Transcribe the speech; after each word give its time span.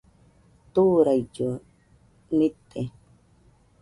Turaillu 0.73 1.49
nite 2.37 2.81